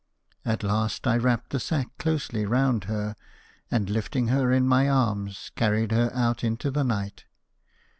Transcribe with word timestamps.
At 0.43 0.63
last 0.63 1.05
I 1.05 1.15
wrapped 1.15 1.51
the 1.51 1.59
sack 1.59 1.95
closely 1.99 2.43
round 2.43 2.85
her, 2.85 3.15
and 3.69 3.87
lifting 3.87 4.29
her 4.29 4.51
in 4.51 4.67
my 4.67 4.89
arms, 4.89 5.51
carried 5.55 5.91
her 5.91 6.09
out 6.15 6.43
into 6.43 6.71
the 6.71 6.83
night. 6.83 7.25